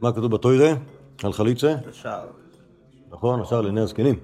[0.00, 0.72] מה כתוב בתוירה?
[1.24, 1.74] על חליצה?
[1.90, 2.26] השער.
[3.12, 4.14] נכון, השער לעיני הזקנים.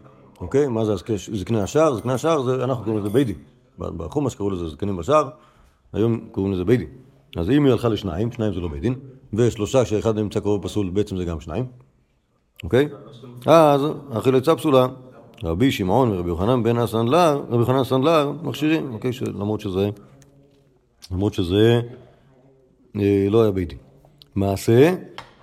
[0.40, 0.68] אוקיי?
[0.68, 0.94] מה זה
[1.32, 1.94] זקני השער?
[1.94, 3.36] זקני השער זה, אנחנו קוראים לזה בית דין.
[3.78, 5.28] בחומש קראו לזה זקנים בשער,
[5.92, 6.88] היום קוראים לזה בית דין.
[7.36, 8.94] אז אם היא הלכה לשניים, שניים זה לא בית דין,
[9.34, 11.66] ושלושה כשאחד נמצא קרוב פסול בעצם זה גם שניים.
[12.64, 12.88] אוקיי?
[13.46, 14.86] אז החילצה פסולה.
[15.44, 19.10] רבי שמעון ורבי יוחנן בן הסנדלר, רבי יוחנן הסנדלר מכשירים, אוקיי?
[19.34, 19.90] למרות שזה,
[21.10, 21.80] למרות שזה
[22.96, 23.78] אה, לא היה בית דין.
[24.34, 24.94] מעשה,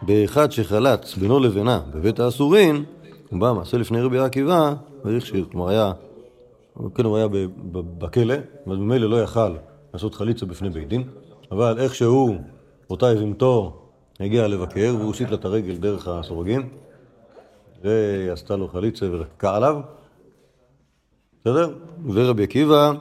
[0.01, 2.85] באחד שחלץ בינו לבינה בבית האסורים,
[3.29, 4.73] הוא בא מעשה לפני רבי עקיבא,
[5.05, 5.91] והכשיר, כלומר היה,
[6.95, 7.27] כן, הוא היה
[7.73, 8.35] בכלא,
[8.67, 9.55] אבל ממילא לא יכל
[9.93, 11.03] לעשות חליצה בפני בית דין,
[11.51, 12.37] אבל איכשהו
[12.89, 13.83] אותה יבימתו
[14.19, 16.69] הגיע לבקר, והוא הושיט לה את הרגל דרך הסורגים,
[17.83, 19.81] ועשתה לו חליצה ורקקה עליו,
[21.41, 21.73] בסדר?
[22.13, 22.91] ורבי עקיבא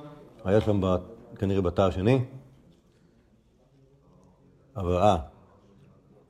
[0.44, 0.80] היה שם
[1.38, 2.20] כנראה בתא השני,
[4.76, 5.16] אבל אה,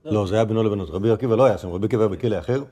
[0.04, 2.62] לא, זה היה בינו לבינו, רבי עקיבא לא היה שם, רבי עקיבא היה בכלא אחר.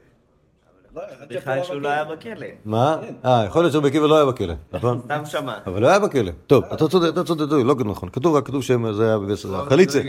[1.31, 2.47] בכלל שהוא לא היה בכלא.
[2.65, 2.97] מה?
[3.25, 5.01] אה, יכול להיות שרבי עקיבא לא היה בכלא, נכון?
[5.05, 5.55] סתם שמע.
[5.67, 6.31] אבל לא היה בכלא.
[6.47, 8.09] טוב, אתה צודק, אתה צודק, לא נכון.
[8.09, 8.75] כתוב רק כתוב שזה
[9.09, 10.03] היה בבית- החליצה.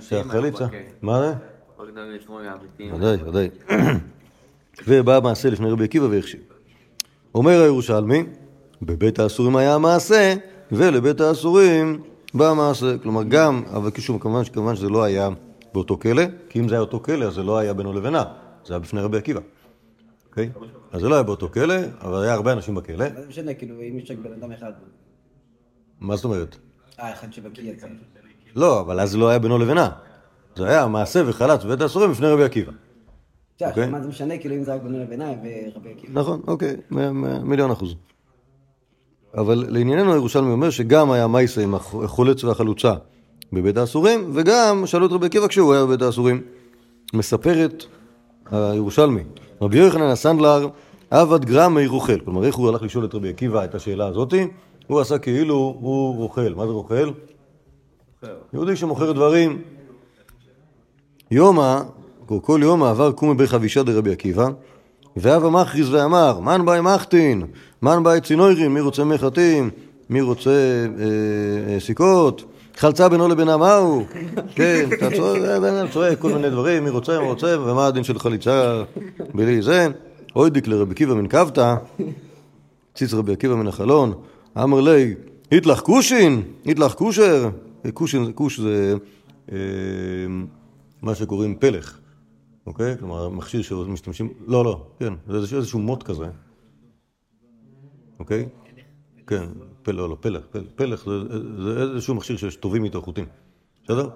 [0.00, 0.66] שהחליצה.
[1.02, 1.34] מה זה?
[2.94, 3.48] ודאי, ודאי.
[4.88, 6.40] ובא המעשה לפני רבי עקיבא והכשיר.
[7.34, 8.24] אומר הירושלמי,
[8.82, 10.34] בבית האסורים היה המעשה,
[10.72, 12.02] ולבית האסורים
[12.34, 12.98] בא המעשה.
[12.98, 15.28] כלומר, גם, אבל שוב, כמובן, כמובן שזה לא היה
[15.72, 18.24] באותו כלא, כי אם זה היה אותו כלא, אז זה לא היה בינו לבינה,
[18.64, 19.40] זה היה בפני רבי עקיבא.
[20.28, 20.50] אוקיי?
[20.92, 23.08] אז זה לא היה באותו כלא, אבל היה הרבה אנשים בכלא.
[23.14, 24.72] מה זה משנה, כאילו, אם יש רק בן אדם אחד.
[26.00, 26.56] מה זאת אומרת?
[27.00, 27.86] אה, אחד שבקיא יצא.
[28.56, 29.90] לא, אבל אז זה לא היה בינו לבינה.
[30.56, 32.72] זה היה מעשה וחלץ בבית האסורים בפני רבי עקיבא.
[33.62, 33.86] אוקיי.
[33.86, 36.20] מה זה משנה, כאילו, אם זה רק בינו לבינה ורבי עקיבא.
[36.20, 36.76] נכון, אוקיי,
[37.42, 37.94] מיליון אחוז.
[39.36, 42.94] אבל לענייננו הירושלמי אומר שגם היה מייסה עם הח- החולץ והחלוצה
[43.52, 46.40] בבית האסורים, וגם שאלו את רבי עקיבא כשהוא היה בבית האסורים.
[47.14, 47.84] מספרת
[48.50, 49.22] הירושלמי,
[49.62, 50.68] רבי יוחנן הסנדלר
[51.10, 52.20] עבד גרמי רוכל.
[52.20, 54.46] כלומר, איך הוא הלך לשאול את רבי עקיבא את השאלה הזאתי?
[54.86, 56.54] הוא עשה כאילו הוא רוכל.
[56.54, 57.10] מה זה רוכל?
[58.52, 59.62] יהודי שמוכר דברים.
[61.30, 61.80] יומא,
[62.26, 64.48] כל- כל יומא עבר קומי בי חבישה דרבי עקיבא,
[65.16, 67.42] והווה מכריז ואמר, מן באי מחטין,
[67.82, 69.70] מן באי צינוירים, מי רוצה מחטים,
[70.10, 72.44] מי רוצה אה, אה, סיכות,
[72.76, 74.04] חלצה בינו לבינה מהו,
[74.56, 77.86] כן, אתה צועק, אה, בן אדם צועק כל מיני דברים, מי רוצה, מי רוצה, ומה
[77.86, 78.82] הדין של חליצה
[79.34, 79.88] בלי זה,
[80.36, 81.74] אוי דיק לרבי עקיבא מן קבתא,
[82.94, 84.12] ציץ רבי עקיבא מן החלון,
[84.58, 85.14] אמר לי,
[85.52, 87.50] איתלך כושין, איתלך כושר.
[87.94, 88.94] כושין, כוש זה
[89.52, 89.56] אה,
[91.02, 91.98] מה שקוראים פלך,
[92.66, 92.98] אוקיי?
[92.98, 96.26] כלומר, מכשיר שמשתמשים, לא, לא, כן, זה איזשהו מוט כזה,
[98.18, 98.48] אוקיי?
[99.26, 99.44] כן,
[99.82, 101.04] פלך, לא, לא, פלך, פלך, פלך
[101.64, 103.26] זה, איזשהו מכשיר שטובים איתו חוטים,
[103.84, 104.08] בסדר?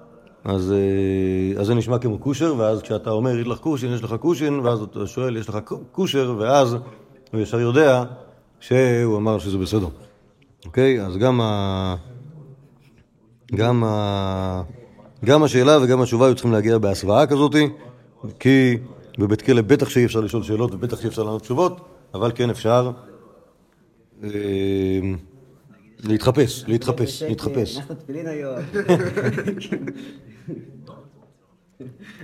[0.45, 4.15] אז, אה, אז זה נשמע כמו כושר, ואז כשאתה אומר, יש לך כושין, יש לך
[4.21, 5.59] כושין, ואז אתה שואל, יש לך
[5.93, 6.77] כושר, ואז
[7.33, 8.05] הוא ישר יודע
[8.61, 9.89] שהוא אמר שזה בסדר.
[10.67, 11.01] אוקיי?
[11.07, 11.97] אז גם, ה...
[13.55, 14.63] גם, ה...
[15.25, 17.55] גם השאלה וגם התשובה היו צריכים להגיע בהסוואה כזאת,
[18.39, 18.79] כי
[19.19, 22.91] בבית כלא בטח שאי אפשר לשאול שאלות ובטח שאי אפשר לענות תשובות, אבל כן אפשר
[24.23, 24.31] אה,
[26.05, 27.77] להתחפש, להתחפש, להתחפש.
[27.77, 28.57] הכנסת תפילין היום.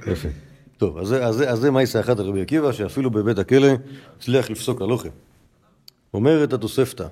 [0.06, 0.28] יפה.
[0.76, 3.68] טוב, אז זה, מייסה אחת על רבי עקיבא, שאפילו בבית הכלא
[4.16, 5.08] הצליח לפסוק הלוכה.
[6.14, 7.06] אומרת התוספתא,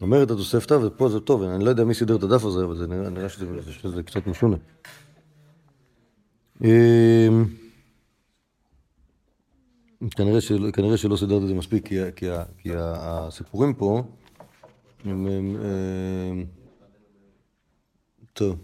[0.00, 2.86] אומרת התוספתא, ופה זה טוב, אני לא יודע מי סידר את הדף הזה, אבל זה
[2.86, 4.56] נראה, נראה שזה, שזה קצת משונה.
[6.62, 7.44] אמ,
[10.10, 12.26] כנראה, של, כנראה שלא סידרת את זה מספיק, כי, כי,
[12.58, 14.02] כי הסיפורים פה
[15.04, 15.26] הם...
[15.26, 16.44] הם, הם
[18.32, 18.56] טוב.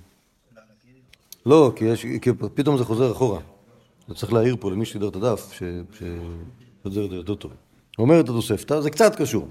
[1.47, 3.41] לא, כי, יש, כי פתאום זה חוזר אחורה.
[4.05, 7.53] אתה צריך להעיר פה למי שסידר את הדף, שחוזר את זה יותר טוב.
[7.99, 9.49] אומרת התוספתא, זה קצת קשור.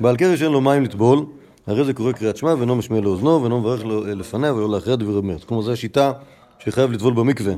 [0.00, 1.26] בעל קרי שאין לו מים לטבול,
[1.66, 5.44] הרי זה קורא קריאת שמע ואינו משמיע לאוזנו ואינו מברך לפניה ולא לאחריה דברי מרץ.
[5.44, 6.12] כלומר, זו השיטה
[6.58, 7.54] שחייב לטבול במקווה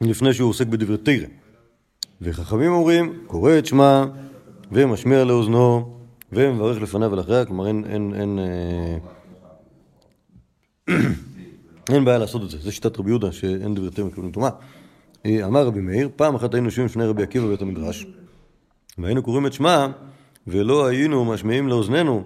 [0.00, 1.26] לפני שהוא עוסק בדברי תרא.
[2.20, 4.04] וחכמים אומרים, קורא את שמע
[4.72, 5.96] ומשמיע לאוזנו
[6.32, 8.98] ומברך לפניה ולאחריה, כלומר אין, אין, אין, אה,
[11.94, 12.58] אין בעיה לעשות את זה.
[12.58, 14.50] זו שיטת רבי יהודה שאין דברי תרא מקבלים טומאה.
[15.26, 18.06] אה, אמר רבי מאיר, פעם אחת היינו יושבים לפני רבי עקיבא בבית המדרש
[18.98, 19.86] והיינו קוראים את שמע
[20.46, 22.24] ולא היינו משמיעים לאוזנינו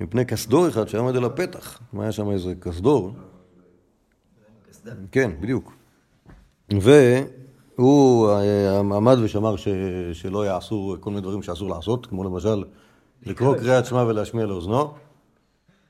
[0.00, 1.80] מפני קסדור אחד שעמד על הפתח.
[1.92, 3.12] מה היה שם איזה קסדור?
[5.12, 5.77] כן, בדיוק.
[6.70, 9.68] והוא אה, עמד ושמר ש...
[10.12, 12.64] שלא יעשו כל מיני דברים שאסור לעשות, כמו למשל
[13.26, 14.90] לקרוא קריאת שמע ולהשמיע לאוזנו.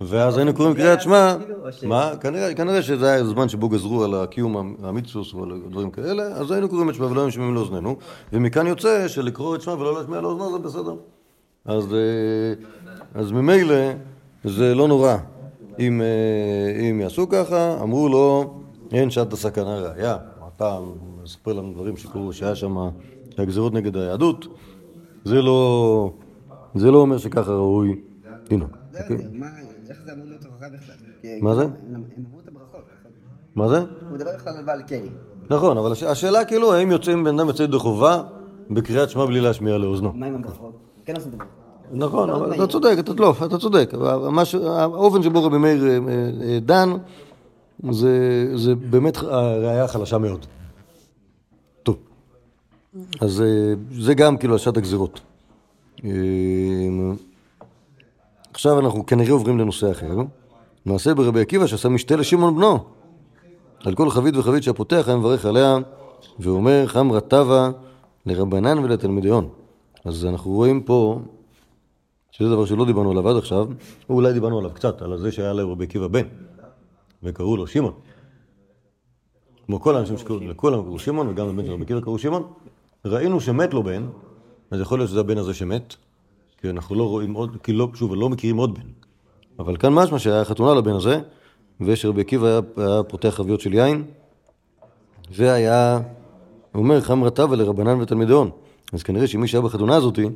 [0.00, 1.36] ואז היינו קוראים קריאת שמע,
[1.82, 2.12] מה?
[2.20, 6.50] כנראה, כנראה שזה היה זמן שבו גזרו על הקיום המצווס או על דברים כאלה, אז
[6.50, 7.96] היינו קוראים את שמע ולא היינו משמיעים לאוזנינו,
[8.32, 10.94] ומכאן יוצא שלקרוא את שמע ולא להשמיע לאוזנו זה בסדר.
[11.64, 12.54] אז, אה,
[13.14, 13.74] אז ממילא
[14.44, 15.16] זה לא נורא.
[15.78, 18.54] אם, אה, אם יעשו ככה, אמרו לו,
[18.92, 20.16] אין שעת הסכנה ראייה.
[20.58, 20.78] אתה
[21.22, 22.76] מספר לנו דברים שקרו, שהיה שם,
[23.38, 24.46] הגזירות נגד היהדות,
[25.24, 26.12] זה לא,
[26.74, 28.00] זה לא אומר שככה ראוי
[28.50, 28.70] לנהוג.
[29.00, 29.16] אוקיי?
[30.24, 30.94] להיות הוכחה בכלל?
[31.42, 31.62] מה זה?
[32.48, 32.80] הברכות.
[33.54, 33.78] מה זה?
[33.78, 35.08] הוא מדבר בכלל על בעל קרי.
[35.50, 38.22] נכון, אבל הש- השאלה כאילו, האם יוצאים, בן אדם יוצא ידי חובה
[38.70, 40.12] בקריאת שמע בלי להשמיע לאוזנו?
[40.14, 40.72] מה עם הברכות?
[41.04, 41.52] כן עושים את הברכות.
[41.92, 43.90] נכון, אבל אתה צודק, אתה לא, אתה צודק.
[44.64, 45.98] האופן שבו רבי מאיר אה,
[46.42, 46.90] אה, דן,
[47.90, 50.46] זה, זה באמת ראייה חלשה מאוד.
[51.82, 51.96] טוב,
[53.20, 55.20] אז אה, זה גם כאילו על שעת הגזירות.
[56.04, 56.10] אה,
[58.52, 60.16] עכשיו אנחנו כנראה עוברים לנושא אחר.
[60.86, 62.84] מעשה ברבי עקיבא שעשה משתה לשמעון בנו.
[63.84, 65.78] על כל חבית וחבית שהפותח היה מברך עליה,
[66.38, 67.70] ואומר חמרא טבא
[68.26, 69.48] לרבנן ולתלמידיון.
[70.04, 71.20] אז אנחנו רואים פה,
[72.30, 73.66] שזה דבר שלא דיברנו עליו עד עכשיו,
[74.10, 76.26] או אולי דיברנו עליו קצת, על זה שהיה לרבי עקיבא בן,
[77.22, 77.92] וקראו לו שמעון.
[79.66, 82.52] כמו כל האנשים שקראו, לכולם קראו שמעון, וגם לבן של עקיבא קראו שמעון.
[83.04, 84.06] ראינו שמת לו בן,
[84.70, 85.94] אז יכול להיות שזה הבן הזה שמת,
[86.60, 88.86] כי אנחנו לא רואים עוד, כי לא, שוב, לא מכירים עוד בן.
[89.58, 91.20] אבל כאן משמע שהיה חתונה לבן הזה,
[91.80, 94.04] ושרבי עקיבא היה, היה פותח חביות של יין,
[95.30, 96.00] והיה,
[96.72, 98.50] הוא אומר, חמרא טבא לרבנן ותלמידיון.
[98.92, 100.26] אז כנראה שמי שהיה בחתונה הזאתי,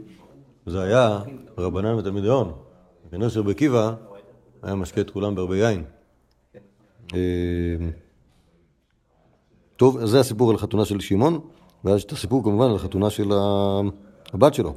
[0.67, 1.21] זה היה
[1.59, 2.53] רבנן ותלמידיון.
[3.11, 3.95] כנראה שרבי עקיבא
[4.63, 5.85] היה משקה את כולם בהרבה יין.
[7.15, 7.19] אה,
[9.77, 11.41] טוב, אז זה הסיפור על החתונה של שמעון,
[11.85, 13.31] ואז יש את הסיפור כמובן על החתונה של
[14.33, 14.75] הבת שלו.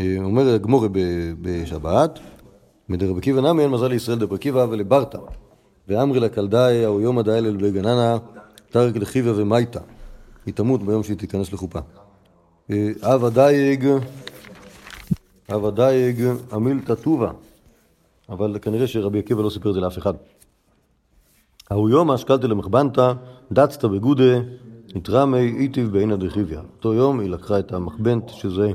[0.00, 2.18] אה, אומר הגמורי ב- בשבת,
[2.88, 5.18] מדרבי עקיבא נמי אין מזל לישראל דרבי עקיבא ולברתא.
[5.88, 8.16] ואמרי לקלדאי ההוא יומא דאילל בגננה
[8.70, 9.80] תרק לחיביה ומייתא.
[10.46, 11.78] היא תמות ביום שהיא תיכנס לחופה.
[12.70, 13.88] אה, אבא דייג,
[15.54, 17.30] אבא דייג אמילתא טובה.
[18.28, 20.14] אבל כנראה שרבי עקיבא לא סיפר את זה לאף אחד.
[21.70, 23.12] ההוא יומא אשקלתא למחבנתא
[23.52, 24.38] דצתא בגודה
[24.94, 26.58] נתרמי איטיב בעינא דחיביא.
[26.58, 28.72] אותו יום היא לקחה את המחבנט, שזה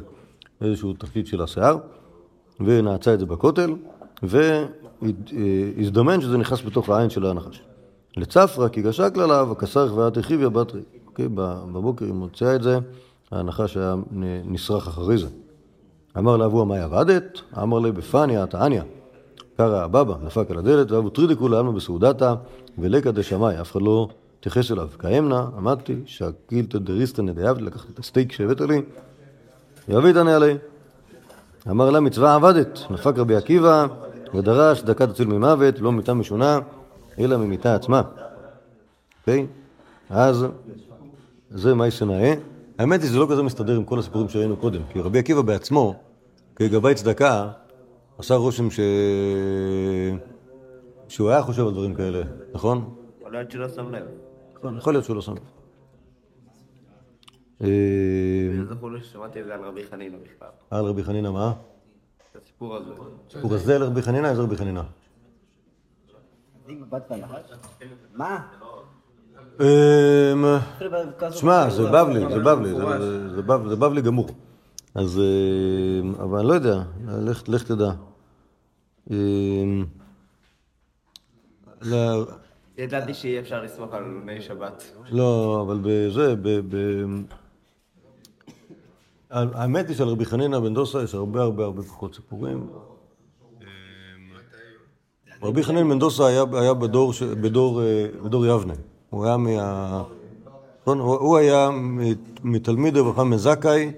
[0.62, 1.78] איזשהו תפקיד של השיער,
[2.60, 3.76] ונעצה את זה בכותל,
[4.24, 7.64] והזדמן שזה נכנס בתוך העין של הנחש.
[8.18, 10.82] לצפרא כי גשק לה וכסרך ואת חיביא בתרי.
[11.08, 11.28] אוקיי,
[11.74, 12.80] בבוקר היא מוציאה את זה,
[13.32, 13.96] הנחש היה
[14.46, 15.28] נסרח אחרי זה.
[16.18, 17.42] אמר לאבו מאי עבדת?
[17.64, 18.82] אמר לי בפניה תעניא.
[19.58, 22.34] קרא הבבא, דפק על הדלת, ואבו טרידיקו לעלמא בסעודתא,
[22.78, 24.08] ולקא דשמיא, אף אחד לא
[24.40, 24.90] התייחס אליו.
[25.00, 28.82] כאמנה, עמדתי, שקילתא דריסתא נדייבתי, לקחתי את הסטייק שהבאת לי,
[29.88, 30.58] יביתני עלי.
[31.70, 33.86] אמר לה מצווה עבדת, נפק רבי עקיבא,
[34.34, 36.60] ודרש דקה תציל ממוות, לא מיתה משונה,
[37.20, 38.02] אלא ממיתה עצמה.
[39.22, 39.48] אוקיי?
[40.10, 40.46] אז
[41.50, 42.34] זה מייסה נאה.
[42.80, 45.96] האמת היא שזה לא כזה מסתדר עם כל הסיפורים שראינו קודם, כי רבי עקיבא בעצמו,
[46.56, 47.48] כגבאי צדקה,
[48.18, 48.80] עשה רושם ש...
[51.08, 52.22] שהוא היה חושב על דברים כאלה,
[52.54, 52.96] נכון?
[53.20, 54.04] יכול להיות שלא שם לב.
[54.56, 55.34] נכון, יכול להיות שהוא לא שם.
[55.36, 55.42] לב.
[57.62, 57.68] אה,
[58.82, 60.48] לא לי ששמעתי את זה על רבי חנינא בכלל.
[60.72, 61.54] על רבי חנינא מה?
[62.42, 62.92] הסיפור הזה.
[63.42, 64.82] הוא גזל לרבי חנינא, איזה רבי חנינא?
[68.14, 68.40] מה?
[69.62, 70.46] אמ,
[71.32, 74.28] שמע, זה בבלי, זה בבלי, זה- זה בב- זה בבלי גמור.
[74.96, 77.92] אז, אמ, אבל אני לא יודע, לך- לך תדע.
[79.12, 79.86] אמ,
[81.82, 82.26] לא,
[82.78, 84.84] ידעתי שאי אפשר לסמוך על עלוני שבת.
[85.12, 86.50] לא, אבל בזה, ב...
[86.76, 86.76] ב...
[89.30, 92.68] האמת היא שעל רבי חנינא בן דוסה יש הרבה הרבה הרבה פחות סיפורים.
[95.44, 96.46] רבי חנין בן דוסה היה,
[97.20, 98.74] בדור, אה, בדור יבנה.
[99.10, 100.04] הוא היה מה...
[100.82, 101.00] נכון?
[101.00, 101.70] הוא היה
[102.44, 103.86] מתלמיד רבי יוחנן בן זכאי.
[103.86, 103.92] אה,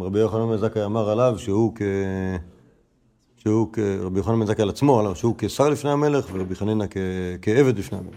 [0.00, 1.82] רבי יוחנן בן זכאי אמר עליו שהוא כ...
[3.36, 3.78] שהוא כ...
[3.78, 6.96] רבי יוחנן בן זכאי על עצמו, עליו שהוא כשר לפני המלך ורבי חנינא כ...
[7.42, 8.16] כעבד לפני המלך.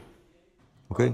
[0.89, 1.12] אוקיי?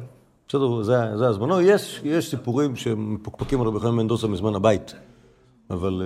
[0.48, 1.62] בסדר, זה, זה הזמנו.
[1.62, 4.94] יש, יש סיפורים שמפוקפקים על רבי חנין בן דוסה מזמן הבית,
[5.70, 6.04] אבל,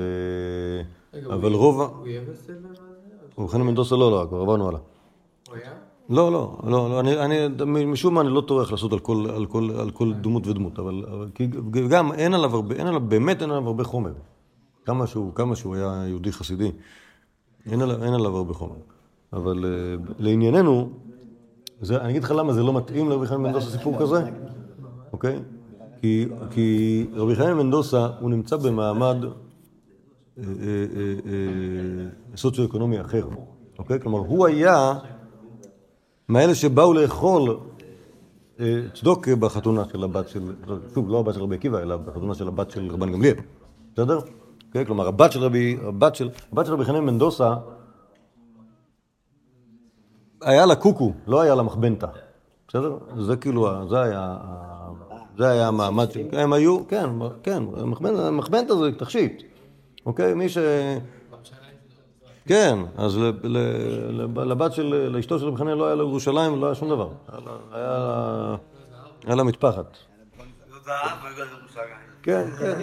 [1.14, 1.82] אה, אבל רוב...
[1.82, 2.70] הוא יהיה בסדר?
[3.38, 4.80] רבי חנין בן דוסה לא, לא, כבר עברנו הלאה.
[5.48, 5.72] הוא היה?
[6.12, 9.46] לא, לא, לא, לא אני, אני, משום מה אני לא טורח לעשות על כל, על
[9.46, 11.48] כל, על כל דמות ודמות, אבל, אבל כי
[11.90, 14.14] גם אין עליו הרבה, אין עליו, באמת אין עליו הרבה חומר.
[14.86, 16.72] כמה שהוא, כמה שהוא היה יהודי חסידי,
[17.66, 18.76] אין עליו, אין עליו הרבה חומר.
[19.34, 20.90] אבל אה, לענייננו,
[21.82, 24.24] זה, אני אגיד לך למה זה לא מתאים לרבי חנין בן דוסה סיפור כזה,
[25.14, 25.40] אוקיי?
[26.02, 30.44] כי, כי רבי חנין בן דוסה הוא נמצא במעמד אה, אה,
[32.36, 33.28] סוציו-אקונומי אחר,
[33.80, 34.00] אוקיי?
[34.00, 34.94] כלומר, הוא היה
[36.32, 37.58] מאלה שבאו לאכול
[38.60, 40.54] אה, צדוק בחתונה של הבת של,
[40.94, 43.36] שוב, לא הבת של רבי עקיבא, אלא בחתונה של הבת של רבן גמליאל,
[43.94, 44.20] בסדר?
[44.68, 44.86] אוקיי?
[44.86, 47.54] כלומר, הבת של רבי, הבת של, הבת של רבי חנין מנדוסה,
[50.42, 52.08] היה לה קוקו, לא היה לה מחבנתה,
[52.68, 52.98] בסדר?
[53.18, 54.38] זה כאילו, זה היה,
[55.38, 57.10] זה היה המעמד, הם היו, כן,
[57.44, 57.64] כן,
[58.32, 59.44] מחבנתה זה תכשיט,
[60.06, 60.34] אוקיי?
[60.34, 60.58] מי ש...
[62.48, 63.18] כן, אז
[64.36, 67.10] לבת של, לאשתו של חנין לא היה לה ירושלים, לא היה שום דבר.
[69.26, 69.98] היה לה- מטפחת.
[72.24, 72.74] כן, כן,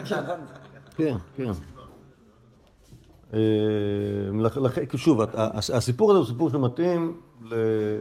[0.97, 1.51] כן, כן.
[3.35, 3.39] אה,
[4.97, 5.21] שוב,
[5.73, 7.21] הסיפור הזה הוא סיפור שמתאים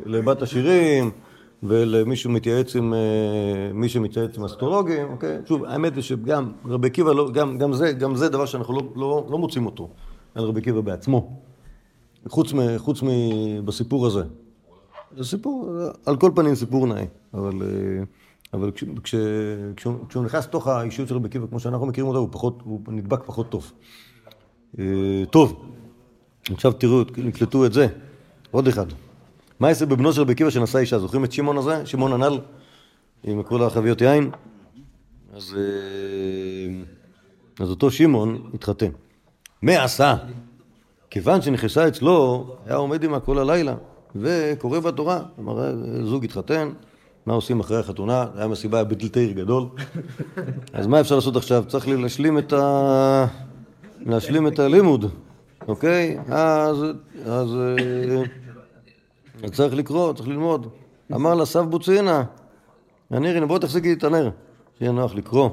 [0.06, 1.12] לבת השירים
[1.63, 3.00] ולמי שמתייעץ עם, אה,
[3.74, 5.38] מי שמתייעץ עם אסטרולוגים, אוקיי?
[5.46, 8.84] שוב, האמת היא שגם רבי עקיבא, לא- גם- גם זה- גם זה דבר שאנחנו לא-
[8.96, 9.89] לא לא מוצאים אותו
[10.38, 11.41] על רבי עקיבא בעצמו.
[12.28, 13.08] חוץ, מ, חוץ מ,
[13.65, 14.21] בסיפור הזה.
[15.17, 15.69] זה סיפור,
[16.06, 18.04] על כל פנים סיפור נאה, אבל, אה,
[18.54, 19.15] אבל כש, כש,
[19.76, 22.82] כשהוא, כשהוא נכנס לתוך האישיות של רבי עקיבא, כמו שאנחנו מכירים אותו, הוא, פחות, הוא
[22.88, 23.71] נדבק פחות טוב.
[24.80, 24.86] אה,
[25.30, 25.65] טוב,
[26.52, 27.88] עכשיו תראו, נקלטו את זה.
[28.52, 28.86] עוד אחד.
[29.60, 31.00] מה יעשה בבנו של רבי עקיבא שנשא אישה?
[31.00, 31.86] זוכרים את שמעון הזה?
[31.86, 32.39] שמעון הנ"ל?
[33.23, 34.32] עם כל החביות יין?
[35.34, 36.84] אז, אה,
[37.60, 38.89] אז אותו שמעון התחתן.
[39.62, 40.15] מה עשה?
[41.10, 43.76] כיוון שנכנסה אצלו, היה עומד עמה כל הלילה
[44.15, 45.20] וקורא בתורה.
[45.36, 46.70] כלומר, זוג התחתן,
[47.26, 48.26] מה עושים אחרי החתונה?
[48.36, 49.63] היה מסיבה בדלתיר גדול.
[50.74, 51.63] אז מה אפשר לעשות עכשיו?
[51.67, 53.26] צריך לי להשלים את, ה...
[54.00, 55.06] להשלים את הלימוד,
[55.67, 56.17] אוקיי?
[56.30, 56.86] אז,
[57.26, 57.56] אז,
[59.43, 60.67] אה, צריך לקרוא, צריך ללמוד.
[61.15, 62.24] אמר לה סב בוצינה,
[63.12, 64.30] הנירי, בוא תחזיקי את הנר,
[64.80, 65.50] שיהיה נוח לקרוא.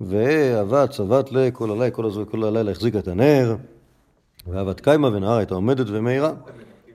[0.00, 3.56] ועבד, צבט לכל הלילה, כל, הזו- כל הלילה החזיקה את הנר.
[4.46, 6.32] ועבד קיימה ונהר הייתה עומדת ומאירה,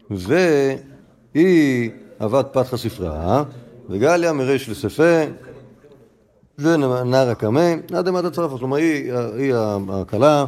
[0.09, 3.43] והיא עבד פתחה ספרה,
[3.89, 5.23] וגליה מריש לספה,
[6.59, 9.53] ונער הקמא, עד אמרת הצרפה, כלומר היא, היא
[9.89, 10.45] הכלה,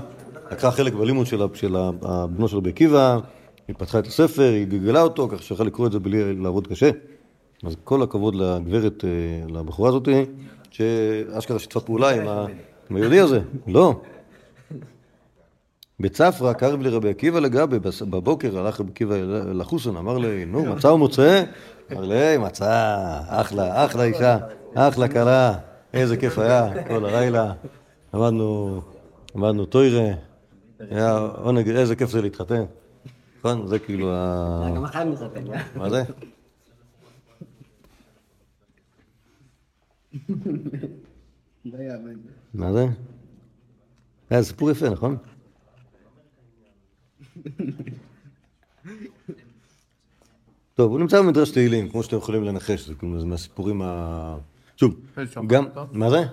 [0.52, 1.42] לקחה חלק בלימוד של,
[2.36, 3.18] בנו של רבי עקיבא,
[3.68, 6.90] היא פתחה את הספר, היא גלגלה אותו, כך שיכול לקרוא את זה בלי לעבוד קשה.
[7.64, 10.08] אז כל הכבוד לגברת, אה, לבחורה הזאת,
[10.72, 13.40] שאשכרה שיתפה פעולה עם היהודי הזה.
[13.68, 14.02] לא,
[16.00, 17.78] בצפרא קרב לרבי עקיבא לגבי,
[18.10, 19.16] בבוקר הלך רבי עקיבא
[19.52, 21.44] אל החוסן, אמר לי, נו, מצא ומוצא?
[21.92, 24.38] אמר לי, מצא, אחלה, אחלה אישה,
[24.76, 25.54] אחלה כלה,
[25.94, 27.54] איזה כיף היה כל הלילה.
[28.14, 28.82] למדנו,
[29.36, 30.12] למדנו טוירה.
[30.90, 32.64] היה עונג, איזה כיף זה להתחתן.
[33.40, 33.68] נכון?
[33.68, 34.72] זה כאילו ה...
[34.76, 35.62] גם החיים מתחתן, אה?
[35.76, 35.98] מה זה?
[35.98, 36.32] לא יאמן.
[42.54, 42.86] מה זה?
[44.30, 45.18] היה סיפור יפה, נכון?
[50.76, 54.38] טוב, הוא נמצא במדרש תהילים, כמו שאתם יכולים לנחש, זה כאילו זה מהסיפורים ה...
[54.78, 54.96] שוב,
[55.48, 55.66] גם...
[55.92, 56.24] מה זה?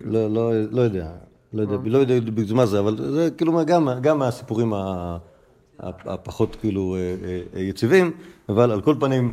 [0.00, 1.12] לא, לא, לא יודע.
[1.52, 4.72] לא יודע, לא יודע בדיוק מה זה, אבל זה כאילו גם, גם מהסיפורים
[5.80, 7.16] הפחות כאילו אה,
[7.54, 8.10] אה, יציבים,
[8.48, 9.32] אבל על כל פנים,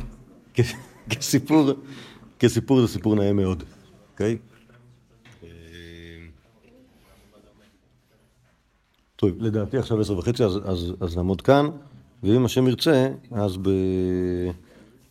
[1.09, 1.69] כסיפור,
[2.39, 3.63] כסיפור זה סיפור נאה מאוד,
[4.13, 4.37] אוקיי?
[5.43, 5.47] אה,
[9.15, 11.65] טוב, לדעתי עכשיו עשר וחצי, אז, נעמוד כאן,
[12.23, 13.57] ואם השם ירצה, אז.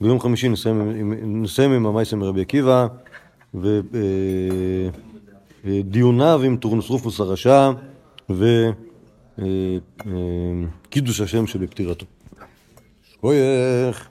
[0.01, 2.87] ביום חמישי נסיים, עם- נסיים עם המייסם מרבי עקיבא,
[5.65, 7.71] ודיוניו עם טורנסרופוס הרשע,
[10.89, 12.07] וקידוש השם שבפטירתו.
[13.03, 14.09] שכוייך.